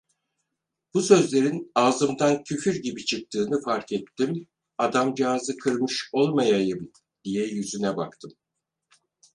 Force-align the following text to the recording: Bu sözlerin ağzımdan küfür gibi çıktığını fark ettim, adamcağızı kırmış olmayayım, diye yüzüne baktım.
Bu 0.93 1.01
sözlerin 1.01 1.71
ağzımdan 1.75 2.43
küfür 2.43 2.75
gibi 2.75 3.05
çıktığını 3.05 3.61
fark 3.61 3.91
ettim, 3.91 4.47
adamcağızı 4.77 5.57
kırmış 5.57 6.09
olmayayım, 6.13 6.91
diye 7.23 7.45
yüzüne 7.47 7.97
baktım. 7.97 8.31